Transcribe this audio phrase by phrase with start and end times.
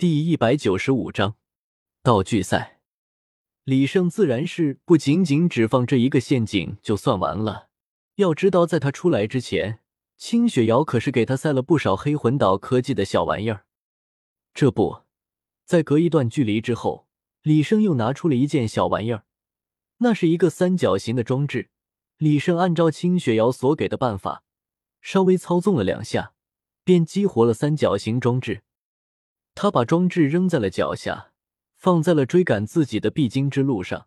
[0.00, 1.34] 第一百九十五章
[2.04, 2.78] 道具赛。
[3.64, 7.70] 李胜自然是不仅仅只放这一个陷阱就算完了。
[8.14, 9.80] 要知道，在他出来之前，
[10.16, 13.64] 清雪瑶可是给他塞了不少黑魂岛科技的小玩意儿。
[14.54, 15.02] 这不
[15.64, 17.08] 在隔一段距离之后，
[17.42, 19.24] 李胜又拿出了一件小玩意儿，
[19.96, 21.70] 那是一个三角形的装置。
[22.18, 24.44] 李胜按照清雪瑶所给的办法，
[25.00, 26.34] 稍微操纵了两下，
[26.84, 28.62] 便激活了三角形装置。
[29.60, 31.32] 他把装置扔在了脚下，
[31.74, 34.06] 放在了追赶自己的必经之路上。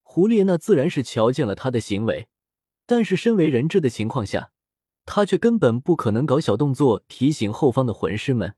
[0.00, 2.28] 胡列娜自然是瞧见了他的行为，
[2.86, 4.52] 但是身为人质的情况下，
[5.04, 8.54] 他却根本不可能搞小动作提醒后方的魂师们。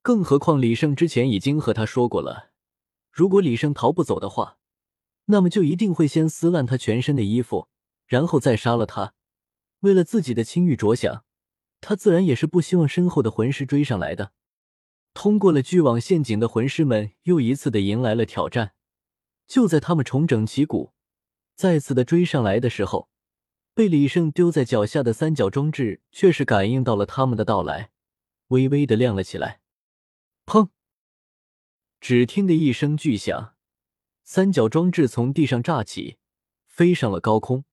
[0.00, 2.48] 更何况李胜之前已经和他说过了，
[3.12, 4.56] 如果李胜逃不走的话，
[5.26, 7.68] 那么就一定会先撕烂他全身的衣服，
[8.06, 9.12] 然后再杀了他。
[9.80, 11.22] 为了自己的清誉着想，
[11.82, 14.32] 他自然也是不希望身后的魂师追上来的。
[15.14, 18.74] 通过了巨网陷阱的魂师们又一次的迎来了挑战。
[19.46, 20.92] 就在他们重整旗鼓，
[21.54, 23.08] 再次的追上来的时候，
[23.74, 27.90] 被李胜丢在脚下的三角装置却是感应到了他们的到来，
[28.48, 29.60] 微微的亮了起来。
[30.46, 30.68] 砰！
[32.00, 33.54] 只听得一声巨响，
[34.24, 36.18] 三角装置从地上炸起，
[36.66, 37.64] 飞上了高空。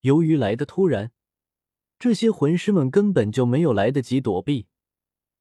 [0.00, 1.12] 由于来的突然，
[1.98, 4.66] 这些魂师们根本就没有来得及躲避。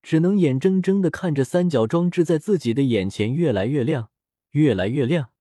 [0.08, 4.10] 只能眼睁睁的看着三角装置在自己的眼前越来越亮，
[4.52, 5.32] 越来越亮。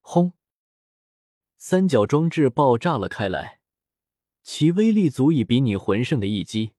[0.00, 0.34] 轰！
[1.56, 3.58] 三角装置爆炸了开来，
[4.44, 6.74] 其威力足以比拟魂圣的一击。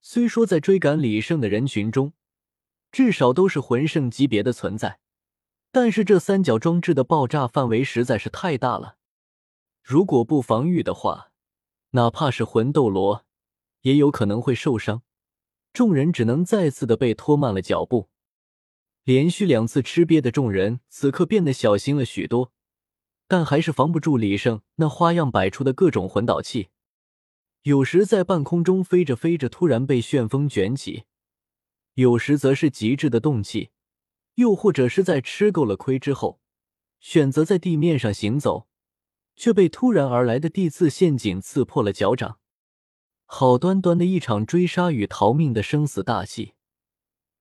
[0.00, 2.12] 虽说在追赶李胜的人群中，
[2.92, 5.00] 至少都是魂圣级别的存在，
[5.72, 8.98] 但是这三角装置的爆炸范围实在是太大了。
[9.82, 11.32] 如果不防御的话，
[11.90, 13.26] 哪怕是魂斗罗，
[13.80, 15.02] 也有可能会受伤。
[15.72, 18.08] 众人只能再次的被拖慢了脚步，
[19.04, 22.52] 连续两次吃瘪的众人此刻变得小心了许多，
[23.26, 26.68] 但还是防不住李胜那花样百出的各种魂导器。
[27.62, 31.04] 有时在半空中飞着飞着，突然被旋风卷起；
[31.94, 33.70] 有时则是极致的动气；
[34.36, 36.40] 又或者是在吃够了亏之后，
[37.00, 38.68] 选择在地面上行走，
[39.36, 42.38] 却被突然而来的地刺陷阱刺破了脚掌。
[43.30, 46.54] 好端端的一场追杀与逃命的生死大戏，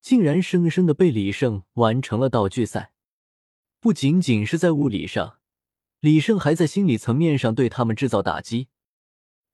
[0.02, 2.92] 竟然生生的被李胜完成了道具赛。
[3.80, 5.38] 不仅仅是在物理上，
[6.02, 8.68] 李胜还在心理层面上对他们制造打击。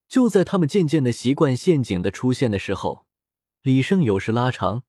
[0.08, 3.06] 就在他们渐渐的习惯陷阱的出现的时候，
[3.62, 4.82] 李胜有时拉长，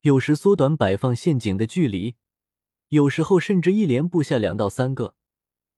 [0.00, 2.16] 有时缩短摆放陷阱的距离，
[2.88, 5.14] 有时候甚至一连布下两到三个，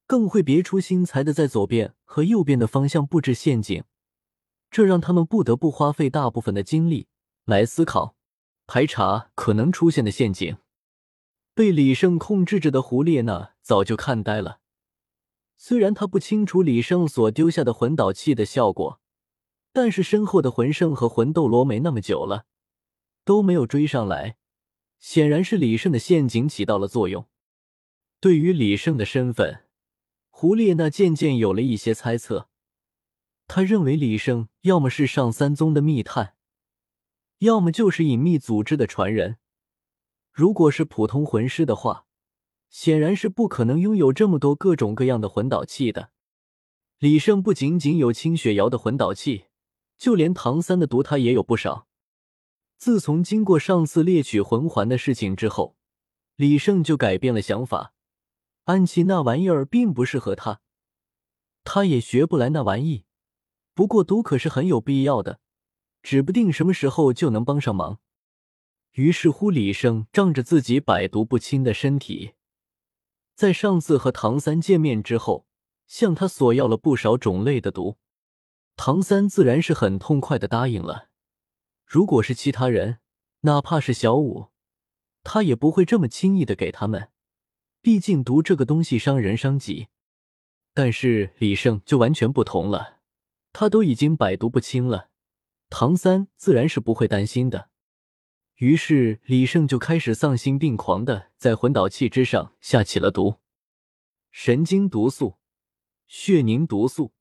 [0.06, 3.84] 更会别出心裁的在左边和右边的方向布置陷阱。
[4.70, 7.08] 这让他们不得不花费大部分的精力
[7.44, 8.16] 来思考、
[8.66, 10.56] 排查可能出现的陷阱。
[11.54, 14.60] 被李胜控制着的胡列娜早就看呆了。
[15.56, 19.00] 虽然他不清楚李胜所丢下的魂导器的效果，
[19.72, 22.44] 但是身后的魂圣和魂斗罗没那么久了，
[23.24, 24.36] 都没有追上来，
[25.00, 27.26] 显然是李胜的陷阱起到了作用。
[28.20, 29.64] 对于李胜的身份，
[30.30, 32.48] 胡列娜渐渐有了一些猜测。
[33.48, 36.34] 他认为李胜要么是上三宗的密探，
[37.38, 39.38] 要么就是隐秘组织的传人。
[40.30, 42.04] 如果是普通魂师的话，
[42.68, 46.10] 显然是不可能拥有这么多各种各样的魂导器的。
[46.98, 49.46] 李胜不仅仅有清雪瑶的魂导器，
[49.96, 51.88] 就连唐三的毒他也有不少。
[52.76, 55.76] 自从经过上次猎取魂环的事情之后，
[56.36, 57.94] 李胜就改变了想法。
[58.64, 60.60] 安琪那玩意儿并不适合他，
[61.64, 63.06] 他也学不来那玩意。
[63.78, 65.38] 不过毒可是很有必要的，
[66.02, 68.00] 指不定什么时候就能帮上忙。
[68.94, 72.32] 于是乎，李胜仗着自己百毒不侵的身体，
[73.36, 75.46] 在上次和唐三见面之后，
[75.86, 77.98] 向他索要了不少种类的毒。
[78.74, 81.10] 唐三自然是很痛快的答应了。
[81.86, 82.98] 如果是其他人，
[83.42, 84.48] 哪怕是小五，
[85.22, 87.10] 他也不会这么轻易的给他们。
[87.80, 89.86] 毕竟毒这个东西伤人伤己，
[90.74, 92.97] 但是李胜就完全不同了。
[93.52, 95.10] 他都已经百毒不侵了，
[95.68, 97.70] 唐三自然是不会担心的。
[98.56, 103.36] 于是李胜就开始丧心病狂的在魂导器之上下起了毒：
[104.30, 105.38] 神经毒素、
[106.06, 107.12] 血凝毒素、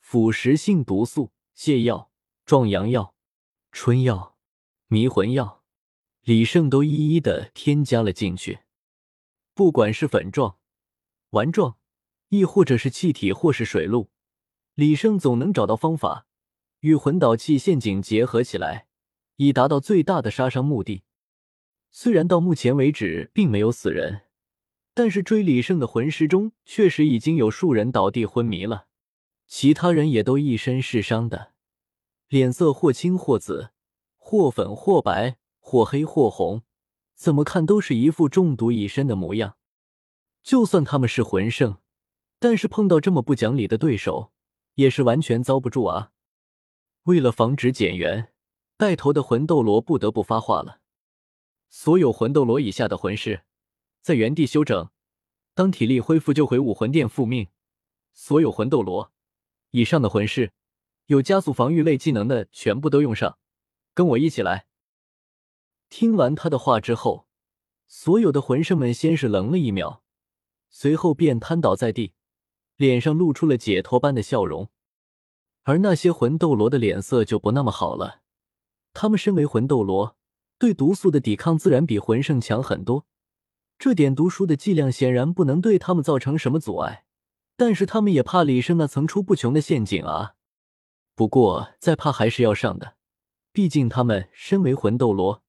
[0.00, 2.10] 腐蚀性毒素、泻药、
[2.46, 3.14] 壮阳药、
[3.70, 4.36] 春药、
[4.86, 5.62] 迷魂药，
[6.22, 8.60] 李胜都一一的添加了进去。
[9.52, 10.58] 不管是粉状、
[11.30, 11.76] 丸状，
[12.28, 14.10] 亦或者是气体，或是水露。
[14.78, 16.28] 李胜总能找到方法，
[16.82, 18.86] 与魂导器陷阱结合起来，
[19.34, 21.02] 以达到最大的杀伤目的。
[21.90, 24.20] 虽然到目前为止并没有死人，
[24.94, 28.86] 但是追李胜的魂师中确实已经有数人倒地昏迷了，
[29.48, 31.54] 其他人也都一身是伤的，
[32.28, 33.70] 脸色或青或紫，
[34.16, 36.62] 或粉或白，或黑或红，
[37.16, 39.56] 怎么看都是一副中毒已深的模样。
[40.44, 41.78] 就算他们是魂圣，
[42.38, 44.30] 但是碰到这么不讲理的对手，
[44.78, 46.12] 也是完全遭不住啊！
[47.02, 48.32] 为了防止减员，
[48.76, 50.80] 带头的魂斗罗不得不发话了。
[51.68, 53.42] 所有魂斗罗以下的魂师，
[54.00, 54.88] 在原地休整，
[55.52, 57.48] 当体力恢复就回武魂殿复命。
[58.12, 59.12] 所有魂斗罗
[59.70, 60.52] 以上的魂师，
[61.06, 63.36] 有加速防御类技能的全部都用上，
[63.94, 64.68] 跟我一起来。
[65.88, 67.26] 听完他的话之后，
[67.88, 70.04] 所有的魂圣们先是愣了一秒，
[70.70, 72.14] 随后便瘫倒在地，
[72.78, 74.70] 脸上露出了解脱般的笑容。
[75.64, 78.22] 而那些魂斗罗的脸色就不那么好了，
[78.94, 80.16] 他们身为魂斗罗。
[80.60, 83.06] 对毒素的抵抗自然比魂圣强很多，
[83.78, 87.04] 这点毒书的剂量显然不能对他们造成什么阻碍，
[87.56, 90.34] 但是他们也怕李胜那层出不穷的陷阱啊。
[91.14, 92.96] 不过再怕还是要上的，
[93.52, 95.44] 毕竟他们身为魂斗罗，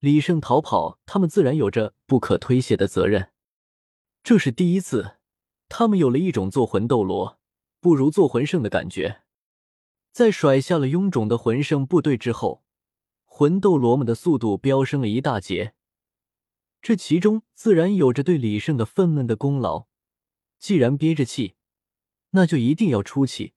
[0.00, 3.30] 李胜逃跑，他们自然有着不可推卸的责任。
[4.22, 5.12] 这是第一次，
[5.74, 7.40] 他们有了一种做魂斗罗
[7.80, 9.22] 不如做魂圣的感觉。
[10.12, 12.62] 在甩下了臃肿的魂圣部队之后。
[13.24, 15.72] 魂斗罗们的速度飙升了一大截，
[16.82, 19.86] 这其中自然有着对李胜的愤懑的功劳。
[20.58, 21.54] 既然憋着气，
[22.32, 23.54] 那就一定要出气，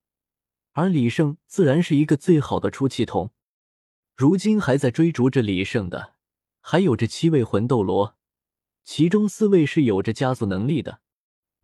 [0.71, 3.33] 而李胜自然是一个最好的出气筒。
[4.15, 6.13] 如今还在追逐着李胜的，
[6.61, 8.15] 还有着七位魂斗罗，
[8.85, 11.01] 其中四位是有着加速能力的，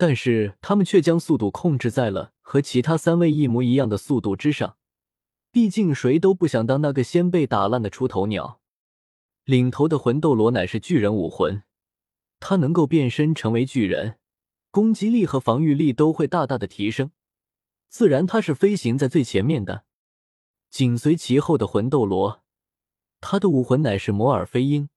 [0.01, 4.75] 但是他们却将速度控制在了和其他三位一模一样的速度之上。
[5.51, 8.61] 毕竟谁都不想当那个先被打烂的出头鸟。
[9.43, 11.61] 领头的魂斗罗乃是巨人武魂，
[12.39, 14.17] 他能够变身成为巨人，
[14.71, 17.11] 攻击力和防御力都会大大的提升，
[17.87, 19.83] 自然他是飞行在最前面的。
[20.71, 22.41] 紧随其后的魂斗罗，
[23.19, 24.89] 他的武魂乃是摩尔飞鹰，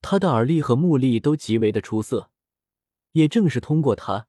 [0.00, 2.29] 他的耳力和目力都极为的出色，
[3.12, 4.28] 也正是通过他，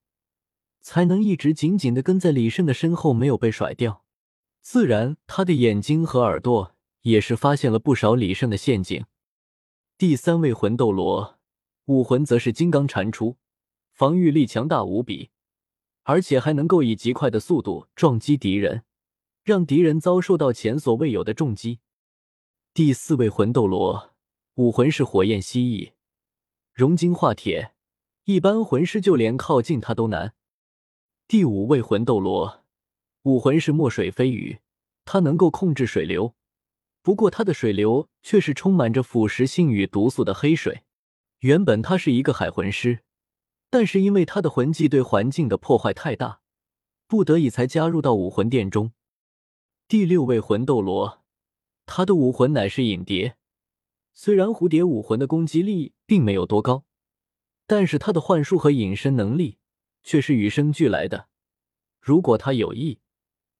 [0.79, 4.03] 才能一直紧紧的跟在李胜的身后，没有被甩掉。
[4.61, 9.05] 自然，他的眼睛和耳朵也是发现了不少李胜的陷阱。
[9.97, 11.39] 第三位魂斗罗
[11.85, 13.35] 武魂则是金刚蟾蜍，
[13.91, 15.29] 防御力强大无比，
[16.03, 18.83] 而且还能够以极快的速度撞击敌人，
[19.43, 21.79] 让敌人遭受到前所未有的重击。
[22.73, 24.13] 第四位魂斗罗
[24.55, 25.93] 武魂是火焰蜥蜴，
[26.73, 27.73] 熔金化铁，
[28.31, 30.33] 一般魂师就连靠近他都难。
[31.27, 32.63] 第五位魂斗罗。
[33.23, 34.59] 武魂是墨水飞鱼，
[35.03, 36.33] 它能够控制水流，
[37.01, 40.83] 不过它的水流却是充满着腐蚀性与毒素的黑水。
[41.39, 42.99] 原本他是一个海魂师，
[43.69, 46.39] 但是因为他的魂技对环境的破坏太大，
[47.07, 48.93] 不得已才加入到武魂殿中。
[49.89, 51.21] 第六位魂斗罗，
[51.85, 53.35] 他的武魂乃是影蝶。
[54.13, 56.85] 虽然蝴蝶武魂的攻击力并没有多高，
[57.71, 59.57] 但是他的幻术和隐身能力
[60.03, 61.29] 却是与生俱来的。
[62.01, 62.99] 如果他有意，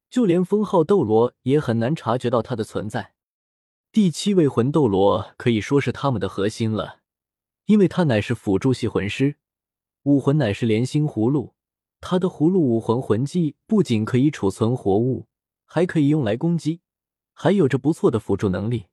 [0.10, 3.14] 就连封号斗罗也很难察觉到他的存在。
[3.90, 7.00] 第七位魂斗罗可以说是他们的核心了，
[7.68, 9.38] 因为他乃是辅助系魂师，
[10.04, 11.54] 武魂乃是连心葫芦。
[12.02, 15.28] 他的葫芦武魂魂技不仅可以储存活物，
[15.64, 16.82] 还可以用来攻击，
[17.32, 18.88] 还有着不错的辅助能力。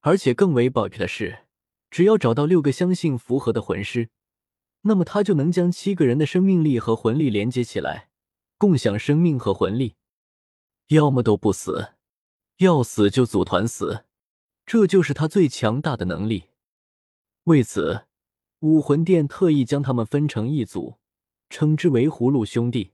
[0.00, 1.44] 而且更为 bug 的是，
[1.88, 4.10] 只要找到六个相信符合的魂师，
[4.82, 8.08] 那么他就能将七个人的生命力和魂力连接起来，
[8.58, 9.94] 共享生命和魂力。
[10.88, 11.94] 要么都不死，
[12.58, 14.04] 要死就组团死，
[14.66, 16.44] 这就是他最强大的能力。
[17.44, 18.06] 为此，
[18.60, 20.98] 武魂殿特意将他们分成一组，
[21.48, 22.92] 称之为“葫芦兄弟”。